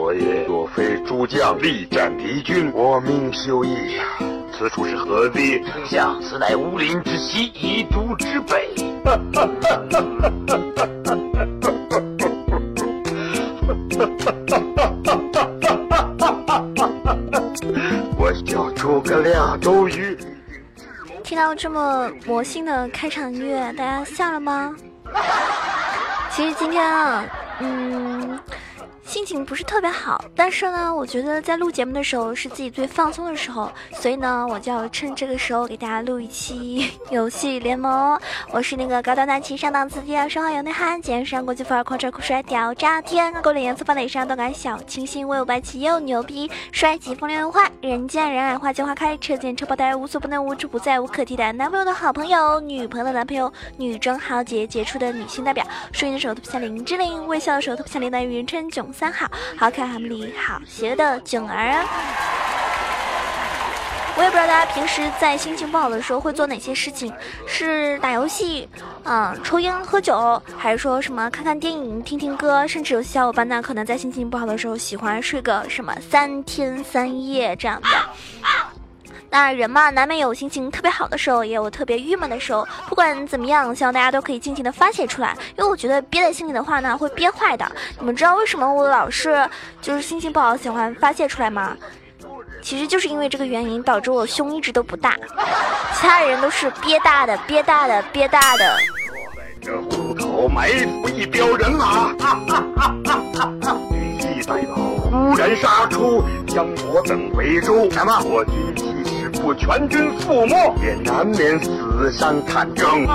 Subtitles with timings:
[0.00, 4.00] 昨夜若非诸将力战敌军，我命休矣！
[4.50, 5.62] 此处是何地？
[5.62, 8.70] 丞相，此乃乌林之西，夷都之北。
[18.16, 20.16] 我叫诸葛亮，周瑜。
[21.22, 24.74] 听到这么魔性的开场音乐，大家笑了吗？
[26.30, 27.22] 其实今天啊，
[27.58, 28.40] 嗯。
[29.10, 38.16] 心情不是特别好，但是呢，我觉得在录节目的时候是自己最放松的时候，所以呢，我就要趁这个时候给大家录一期 游戏联盟。
[38.52, 58.88] 我是那个高端大气上档次、低调说话有内涵、简约时尚国际范儿、狂拽酷帅屌炸天、狗脸颜色放在脸上动感小清新、威武霸气又牛逼、帅气风流又坏、人见人爱花见花开、车见车爆胎、无所不能、无处不在、无可替代、男朋友的好朋友、女朋友的男朋友、女中豪杰、杰出的女性代表、说音的时候特别像林志玲、微笑的时候特别像林黛玉、人称囧。
[59.00, 61.86] 三好，好看好美丽好邪的囧儿啊！
[64.14, 67.10] 我也不知道大家平时在心情不好的时候会做哪些事情，
[67.46, 68.68] 是打游戏，
[69.04, 77.88] 嗯，抽烟喝酒，还是说什么看看电影、听听歌，甚至有些小伙伴呢，可能在心情不好的时候喜欢睡个什么三天三夜这样的。
[79.30, 82.66] 那人嘛，难免有心情特别好的时候，也有特别郁闷的时候。
[82.88, 85.36] 不管怎么样，希望大家都可以尽情的发泄出来。
[85.56, 87.70] 因为我觉得憋在心里的话呢，会憋坏的。
[88.00, 89.48] 你们知道为什么我老是
[89.80, 91.76] 就是心情不好喜欢发泄出来吗？
[92.60, 95.16] 其实就是因为这个原因，导致我胸一直都不大。
[95.94, 98.76] 其他人都是憋大的，憋大的，憋大的。
[99.34, 102.10] 在这虎口埋伏一彪人马，
[103.92, 107.88] 羽翼待老，忽然杀出，将我等围住。
[107.90, 108.20] 什么？
[108.24, 108.89] 我军。
[109.40, 113.06] 不全军覆没，也难免死伤惨重。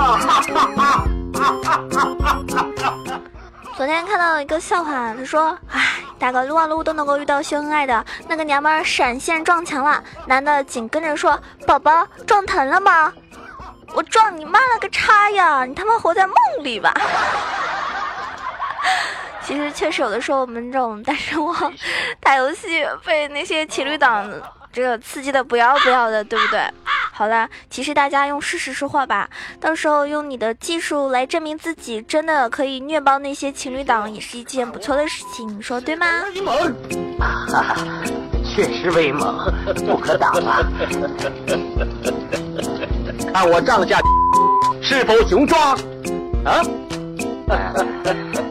[3.76, 5.80] 昨天看到一个笑话，他说：“哎，
[6.18, 10.02] 打个撸啊撸都能够遇到秀恩爱的那个娘们儿，闪现撞墙了。
[10.26, 13.12] 男的紧跟着说：宝宝撞疼了吗？
[13.94, 15.64] 我撞你妈了个叉呀！
[15.64, 16.92] 你他妈活在梦里吧！”
[19.42, 21.72] 其实确实有的时候，我们这种单身汪
[22.18, 24.28] 打游戏被那些情侣党。
[24.76, 26.60] 这个刺激的不要不要的，对不对？
[27.10, 29.26] 好了，其实大家用事实说话吧，
[29.58, 36.06] 到时候用你的技术来证明自己真的可以虐爆那些情侣党，也是一件不错的事情，你说对吗？
[36.34, 36.74] 威猛，
[38.54, 39.50] 确实威猛，
[39.86, 40.60] 不可挡啊！
[43.32, 43.98] 看我帐下
[44.82, 45.72] 是否雄壮
[46.44, 46.60] 啊？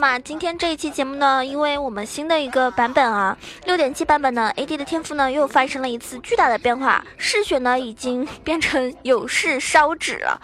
[0.00, 10.40] 那么今天这一期节目呢，因为我们新的一个版本啊，六点七版本呢，AD 的天赋呢又发生了一次巨大的变化，嗜血呢已经变成有事烧纸了。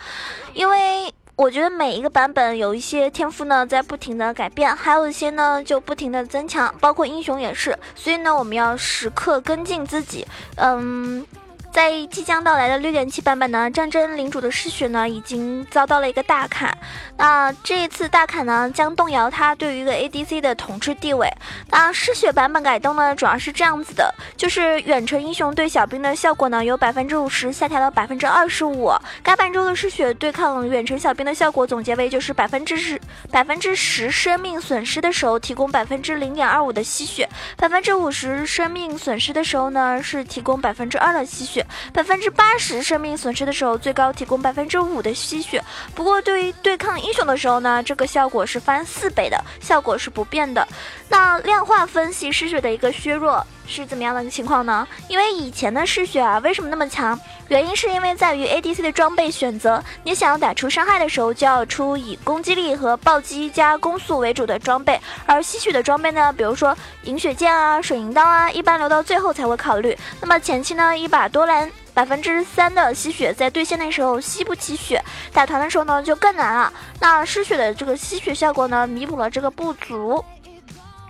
[0.54, 7.78] 因为我觉得每一个版本有一些天赋呢在不停的改变，还有一些呢就不停的增强，包括英雄也是。
[7.94, 10.26] 所以呢，我们要时刻跟进自己，
[10.56, 11.24] 嗯。
[11.74, 16.72] 在即将到来的六点七版本呢，战争领主的嗜血呢已经遭到了一个大砍。
[17.16, 21.28] 那这一次大砍呢，将动摇他对于一个 ADC 的统治地位。
[21.72, 28.92] 那嗜血版本改动呢，主要是这样子的，就是远程英雄对小兵的效果呢，由百分之五十下调到百分之二十五。
[29.24, 33.00] 该版中的嗜血对抗远程小兵的效果总结为就是百分之十
[33.32, 41.63] 百分之十生命损失的时候提供百分之零点二五的吸血，百分之五十生命损失的时候呢是提供百分之二的吸血。
[41.92, 45.62] 百分之八十生命损失的时候，最高提供百分之五的吸血。
[45.94, 50.66] 不过，对于对抗英雄的时候呢，这个效果是翻四倍的，效果是不变的。
[51.08, 54.86] 那量化分析失血的一个削弱是怎么样的一个情况呢？
[55.08, 57.18] 因为以前的嗜血啊，为什么那么强？
[57.48, 65.00] 原因是因为在于 ADC 的装备选择，你想要打出伤害的时候，就要出以攻击力和暴击加攻速为主的装备。
[65.26, 69.96] 而吸血的装备呢，比如说银血剑啊、水银刀啊，一般留到最后才会考虑。
[70.20, 71.70] 那么前期呢，一把多兰。
[71.94, 75.00] 百分之三的吸血，在对线的时候吸不起血，
[75.32, 76.72] 打团的时候呢就更难了。
[76.98, 80.24] 那失血的这个吸血效果呢，弥补了这个不足。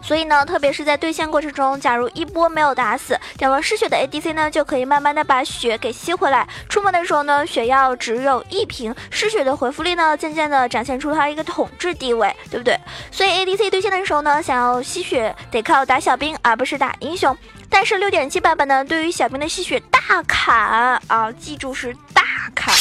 [0.05, 6.47] 所以呢，特别是在对线过程中，假如一波没有打死，点了失血的 ADC 呢，就可以慢慢的把血给吸回来。
[6.69, 12.79] 出门的时候呢，血药只有一瓶，失血的回复力呢，渐渐的展现出它一个统治地位，对不对？
[13.11, 17.35] 所以 ADC 对线的时候呢，想要吸血得靠打小兵，而不是打英雄。
[17.71, 22.23] 但是六点七版本呢，对于小兵的吸血大砍啊，记住是大
[22.55, 22.73] 砍。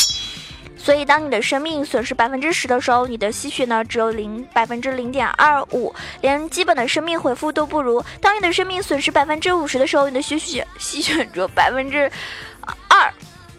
[0.84, 8.04] 所以当你的生命损失百分之十的时候，你的吸血呢只有零百分之零点二五，连基本的生命回复都不如。
[8.20, 12.12] 当你的生命损失百分之五十的时候，你的吸血吸血只有百分之
[12.90, 13.14] 二。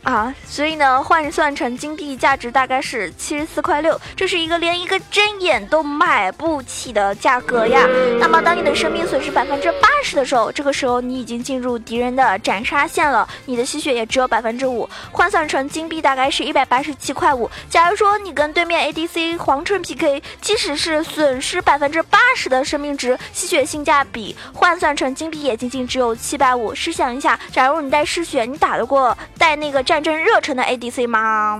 [0.05, 7.81] 啊，所以呢，换算成金币价值大概是七十四块六，这是一个连一个针眼都买不起的价格呀。
[8.21, 17.51] 那么，当你的生命损失百分之八十的时候，这个时候你已经进入敌人的斩杀线了，你的吸血也只有百分之五，换算成金币大概是一百八十七块五。
[17.71, 26.75] 假如说你跟对面 ADC 皇城 PK，即使是损失百分之八十的生命值，吸血性价比换算成金币也仅仅只有七百五。
[26.75, 31.56] 试想一下，假如你带嗜血，你打得过带那个战战争热忱的 ADC 吗？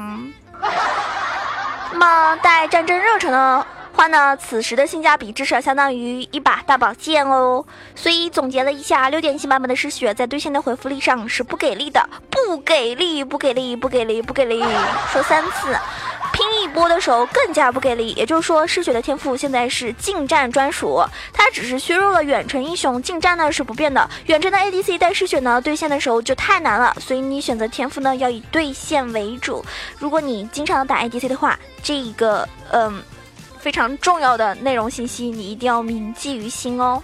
[1.93, 7.65] 那么带战争热忱的话呢，此时的性价比至少相当于一把大宝剑哦。
[7.95, 14.65] 所以总结了一下，六点七版本的失血在对线的回复力上是不给力的，不给力，不给力，不给力，不给力，
[15.13, 15.79] 说三次。
[16.75, 24.11] 播的时候更加不给力，也就是说，嗜血的天赋现在是近战专属，它只是削弱了远程英雄，近战呢是不变的。
[24.27, 29.65] 远程的 ADC 带嗜血呢对线的时候就太难了，所以你选择天赋呢要以对线为主。
[29.99, 33.01] 如果你经常打 ADC 的话，这一个嗯
[33.59, 37.01] 非常重要的内容信息你一定要铭记于心哦。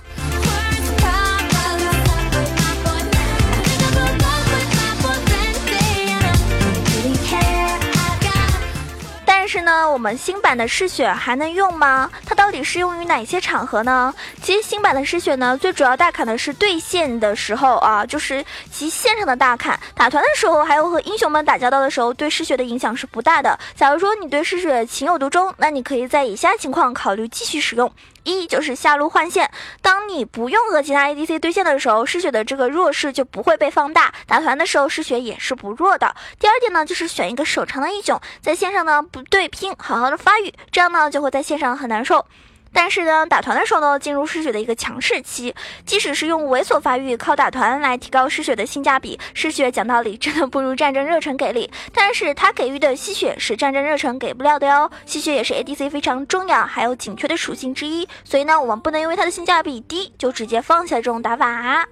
[9.50, 12.08] 是呢，我们新版的嗜血还能用吗？
[12.24, 14.14] 它到底适用于哪些场合呢？
[14.40, 19.76] 其实新版的嗜血呢，最主要大砍的是对线的时候啊，就是其线上的大砍。
[19.96, 23.58] 打团的时候，还有和英雄们打交道的时候，对嗜血的影响是不大的。
[23.74, 27.92] 假如说你对嗜血情有独钟，那你可以在以下情况考虑继续使用。
[28.24, 29.50] 一就是下路换线，
[29.82, 36.14] 当你不用和其他 ADC 对线的时候，失血的这个弱势就不会被放大，打团的时候失血也是不弱的。
[36.38, 42.26] 第二点呢，就是选一个手长的英雄，在线上呢不对拼，好好的发育，这样呢就会在线上很难受。
[42.72, 51.70] 但是呢，打团的时候呢，进入嗜血的一个强势期，即使是用猥琐发育，靠打团来提高嗜血的性价比，嗜血讲道理真的不如战争热忱给力。
[51.92, 61.86] 但是它给予的吸血是战争热忱给不了的哟，吸血也是 ADC 非常重要还有紧缺的属性之一，所以呢，我们不能因为它的性价比低就直接放下这种打法。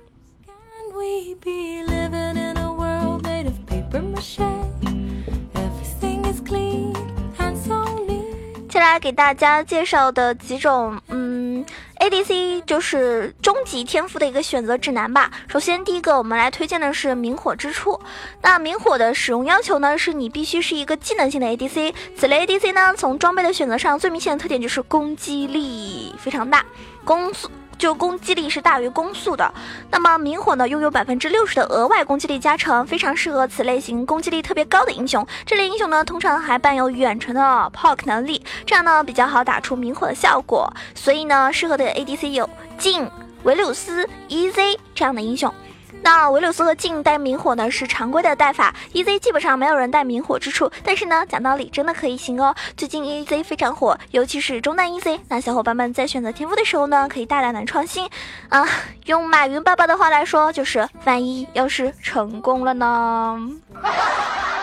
[8.88, 11.64] 来给大家介绍的几种，嗯
[12.00, 15.30] ，ADC 就是终极天赋的一个选择指南吧。
[15.46, 18.00] 首先，第一个我们来推荐的是明火之初。
[18.40, 21.94] 那明火的使用要求呢，是你必须是一个技能性的 ADC。
[22.16, 26.64] 此类 ADC 呢，从装备的选择上，最明显的特点就是攻击力非常大，
[27.04, 27.50] 攻速。
[27.78, 29.54] 就攻击力是大于攻速的，
[29.90, 35.24] 那么明火呢拥有百分之六十的额外攻击力加成，非常适合此类型攻击力特别高的英雄。
[35.46, 37.40] 这类英雄呢通常还伴有远程的
[37.74, 40.70] poke 能力，这样呢比较好打出明火的效果。
[40.94, 43.08] 所以呢适合的 ADC 有镜、
[43.44, 45.54] 维鲁斯、EZ 这样的英雄。
[46.02, 52.54] 那维鲁斯和镜带明火呢是常规的带法，EZ 基本上没有人带明火之处，但是呢讲道理真的可以行哦。
[52.76, 58.08] 最近 EZ 非常火，尤其是中单 EZ，那小伙伴们在选择天赋的时候呢，可以大胆的创新
[58.48, 58.66] 啊。
[59.06, 63.38] 用马云爸爸的话来说，就是万一要是成功了呢？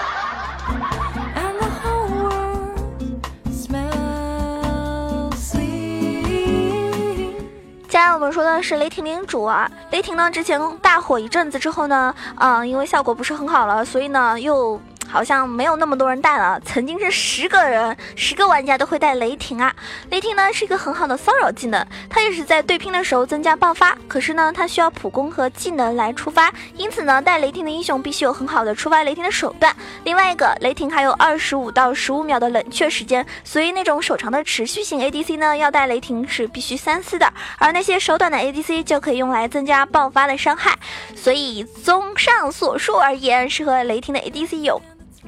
[7.95, 14.77] 下来我们说的是雷霆领主啊，雷霆呢之前大火一阵子之后呢，嗯，因为效果不是很好了，所以呢又。
[15.07, 16.59] 好像没有那么多人带了。
[16.65, 19.73] 曾经是十个人，十个玩家都会带雷霆啊。
[20.09, 23.97] 雷霆呢是一个很好的骚扰技能，它也是在对拼的时候增加爆发。
[24.07, 29.75] 可是呢，它需要普攻和技能来触发，因此呢，带雷霆的英雄必须有很好的触发雷霆的手段。
[30.03, 37.31] 另外一个，雷霆还有二十五到十五秒的冷却时间，所以那种手长的持续性 ADC 呢，要带雷霆是必须三思的。
[37.57, 40.77] 而那些手短的 ADC 就可以用来增加爆发的伤害。
[41.15, 44.81] 所以综上所述而言，适合雷霆的 ADC 有。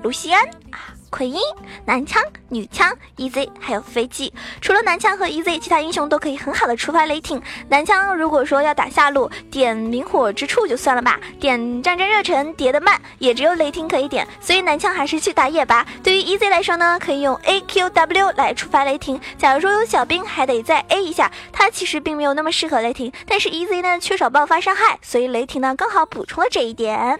[0.03, 1.39] 卢锡安啊，奎因，
[1.83, 4.31] 男枪、女枪、EZ，还有飞机。
[4.61, 7.41] 除了男枪和 EZ，其他英雄都可以很好的触发雷霆。
[7.67, 15.85] 男枪如果说要打下路，点明火之处就算了吧，点战争热忱叠得慢，也只有雷霆可以点，所以男枪还是去打野吧。
[16.03, 19.19] 对于 EZ 来说呢，可以用 AQW 来触发雷霆。
[19.37, 23.11] 假如说有小兵，还得再 A 一下，它其实并没有那么适合雷霆。
[23.27, 27.19] 但是 EZ 呢缺少爆发伤害，所以雷霆呢刚好补充了这一点，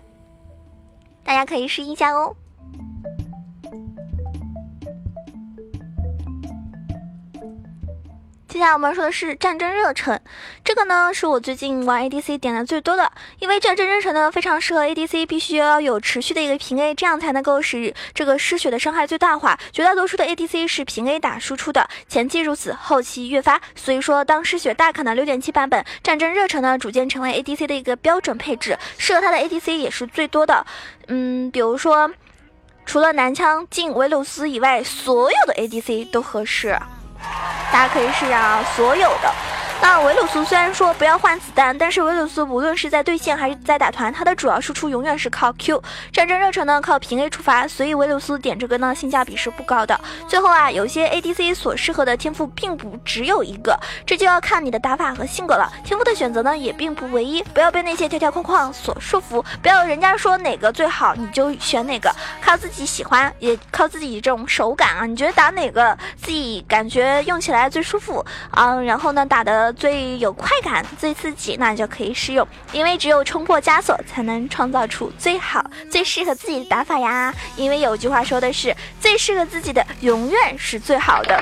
[1.24, 2.36] 大家可以试一下哦。
[8.48, 10.18] 接下来我们说的是战争热忱，
[10.63, 19.60] 这个呢是我最近玩 ADC 点的最多的，因为战争热忱呢非常适合 ADC，必须要有持续的一个平 A，这样才能够使这个失血的伤害最大化。
[19.74, 23.62] 绝大多数的 ADC 是平 A 打输出的，前期如此，后期越发。
[23.75, 30.66] 所以说，当失血大砍的六点七版本，战争热忱呢逐渐成为 ADC 的一个标准配置，适合它的 ADC 也是最多的。
[31.08, 32.10] 嗯，比如说。
[32.86, 36.80] 除了男枪进维鲁斯以外，所有的 ADC 都合适。
[37.71, 39.33] 大家可以试啊，所有的。
[39.79, 45.81] 那维鲁斯虽然说不要换子弹，但是维鲁斯无论是在对线还是在打团，他的主要输出永远是靠 Q。
[46.12, 50.00] 战争热忱呢靠平 A 触发，所以维鲁斯点这个呢性价比是不高的。
[50.27, 55.72] 最后啊，有些 ADC 所适合的天赋并不只有一个，这就要看你的打法和性格了。
[55.84, 65.05] 天赋的选择呢也并不唯一，不要被那些条条框框所束缚，不要人家说哪个最好你就选哪个，靠自己喜欢，也靠自己这种手感啊。
[65.05, 68.75] 你觉得打哪个自己感觉用起来最舒服啊？
[68.81, 69.66] 然后呢打的。
[69.74, 77.33] 最有快感、最刺激，那就可以试用，因为只有冲破枷锁，才能创造出最好、最适合自己的打法呀。
[77.55, 81.41] 因为有句话说的是，最适合自己的永远是最好的。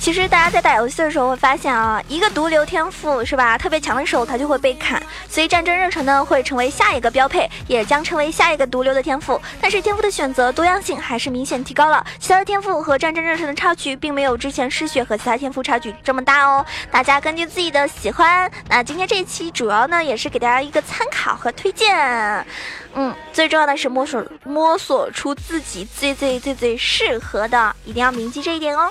[0.00, 9.38] 其实大家在打游戏的时候会发现啊，一个毒瘤天赋是吧，特别强的时候它就会被砍，所以战争热忱呢会成为下一个标配，也将成为下一个毒瘤的天赋。
[9.60, 16.64] 但是天赋的选择多样性还是明显提高了，其他的天赋和战争热忱的差距并没有之前失血和其他天赋差距这么大哦。
[16.90, 22.46] 大家根据自己的喜欢，那今天这一期主要呢也是给大家一个参考和推荐。
[22.94, 28.88] 嗯，最重要的是摸索摸索出自己最最最最适合的，一定要铭记这一点哦。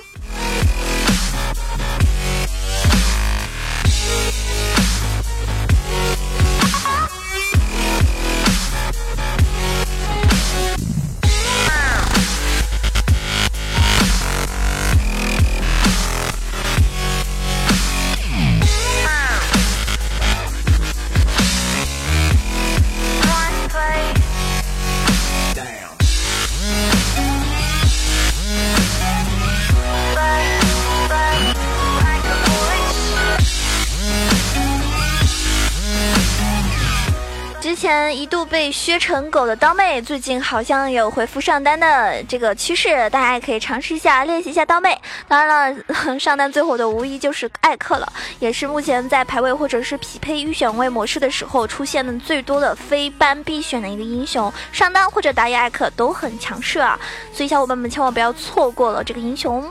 [38.49, 44.99] 被削成狗的刀妹，最近好像有恢复上单的这个趋势，大家也可以尝试一下练习一下刀妹。
[45.27, 45.83] 当然了，
[46.19, 54.51] 上单最火的无疑就是艾克了，也是目前在排位或者是匹配预选位模式的时候出现的最多的非班必选的一个英雄。
[54.71, 56.99] 上单或者打野艾克都很强势啊，
[57.31, 59.63] 所以小伙伴们千万不要错过了这个英雄。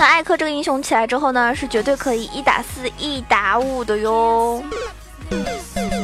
[0.00, 4.64] 那艾克这个英雄起来之后呢，是绝对可以一打四、一打五的哟。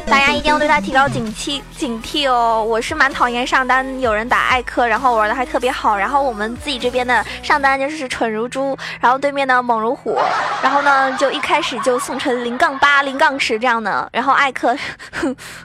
[0.06, 2.62] 大家一定要对他提高警惕警惕哦！
[2.62, 10.18] 我是蛮讨厌上单有人打艾克，然后玩的还特别好，然后我们自己这边的上单就是蠢如猪，然后对面呢猛如虎，
[10.62, 14.76] 然后呢就一开始就送成零杠八、零杠十这样的，然后艾克，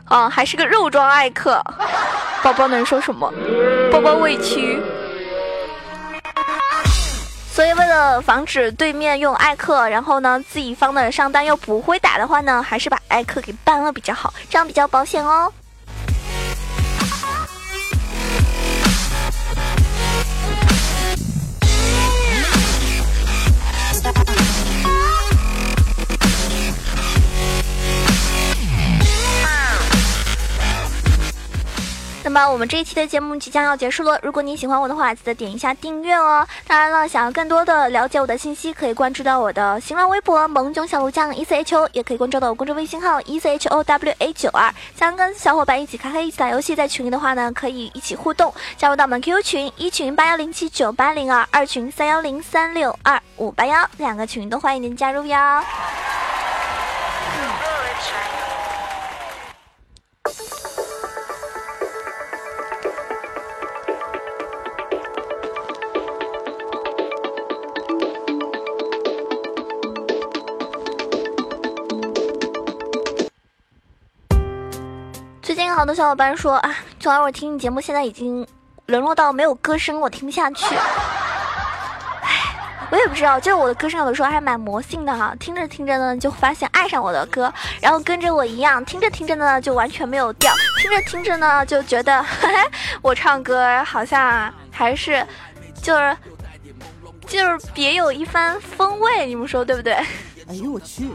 [0.05, 1.61] 啊 还是个肉装艾克，
[2.41, 3.29] 宝宝能说什么？
[3.91, 4.79] 宝宝委屈。
[7.61, 15.53] 所以，为了防止对面用艾克，然后呢，自己方的上单又不会打的话呢，还是把艾克给搬了比较好，这样比较保险哦。
[32.41, 34.19] 那我们这一期的节目即将要结束了。
[34.23, 36.43] 如果你喜欢我的话，记得点一下订阅哦。
[36.65, 44.73] 当然了，想要更多的了解我的信息，可以关注到我的新浪微博“萌囧小鹿酱 E C H O”，也可以关注到我公众微信号 “E C H O W A 九二”。
[44.97, 55.37] 想跟小伙伴一起开黑、一起打游戏，在群里的话呢，可以一起互动，加入到我们 QQ 群：一群八幺零七九八零二，二群三幺零三六二五八幺，两个群都欢迎您加入哟。
[75.93, 78.47] 小伙伴说啊，昨晚我听你节目，现在已经
[78.85, 80.75] 沦落到没有歌声，我听不下去。
[82.21, 82.55] 唉，
[82.89, 92.23] 我也不知道，就是我的歌声有的时候还蛮魔性的哈，听着听着呢，就发现爱上我的歌，然后跟着我一样，听着听着呢，就完全没有调，听着听着呢，就觉得
[93.01, 95.25] 我唱歌好像还是
[95.81, 96.17] 就是
[97.27, 99.93] 就是别有一番风味，你们说对不对？
[100.47, 101.09] 哎呦我去！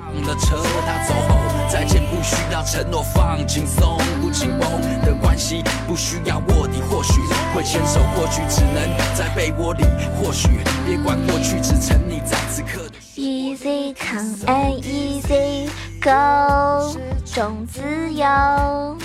[4.26, 4.68] 不，紧绷
[5.02, 7.20] 的关系不需要卧底，或许
[7.54, 8.82] 会牵手，或许只能
[9.14, 9.84] 在被窝里，
[10.20, 10.48] 或许
[10.84, 12.96] 别管过去，只沉溺在此刻的。
[13.14, 15.68] Easy come and easy
[16.02, 17.80] go，种自
[18.12, 18.98] 由。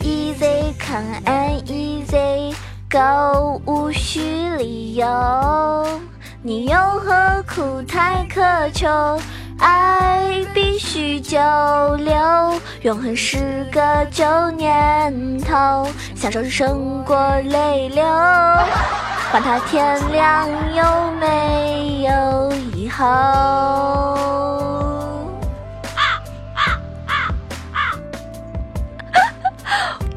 [0.00, 2.54] Easy come and easy
[2.90, 4.20] go，无需
[4.58, 5.06] 理由，
[6.42, 9.18] 你又何苦太苛求？
[9.58, 11.38] 爱必须久
[11.96, 12.14] 留，
[12.82, 18.04] 永恒是个旧念头，享受胜过泪流，
[19.30, 23.04] 管它天亮有没有以后。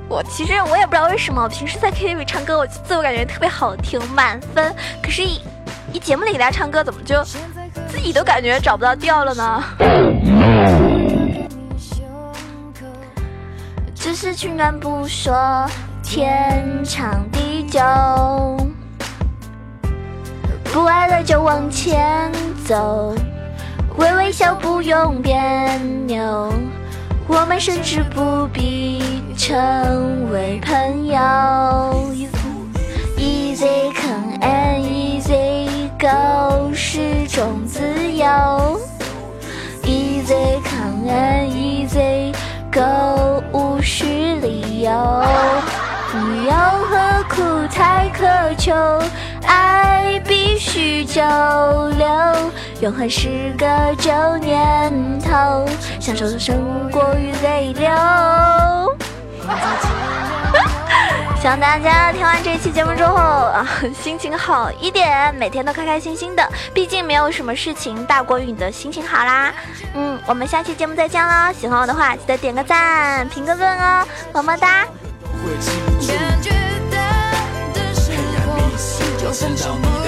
[0.09, 4.75] 我其实我也不知道为什么，我平时在 KTV 唱歌，我自我感觉特别好听，满分。
[5.01, 5.41] 可是，一
[5.93, 7.23] 一节目里给大家唱歌，怎么就
[7.97, 9.63] 自己都感觉找不到调了呢？
[13.95, 15.65] 只是取暖不说
[16.03, 17.81] 天长地久，
[20.65, 22.31] 不爱了就往前
[22.67, 23.15] 走，
[23.97, 25.35] 微微笑不用别
[26.05, 26.53] 扭。
[27.27, 31.17] 我们甚至不必成为朋友。
[45.27, 46.19] 理由。
[46.19, 48.73] 你有何苦太苛求？
[49.45, 51.21] 爱必须久
[51.97, 52.07] 留，
[52.81, 53.65] 永恒是个
[53.97, 55.65] 旧念头，
[55.99, 57.87] 享受胜过于泪流。
[61.39, 63.65] 希望大家听完这一期节目之后啊，
[64.01, 66.45] 心情好一点，每天都开开心心的。
[66.73, 69.53] 毕竟没有什么事情大过于你的心情好啦。
[69.93, 71.53] 嗯，我们下期节目再见喽！
[71.53, 74.85] 喜欢我的话，记得点个赞、评个论哦，么么哒。
[76.07, 76.49] 感觉
[76.91, 76.97] 到
[77.73, 78.11] 的时
[78.45, 78.47] 候
[79.17, 80.06] 就分手。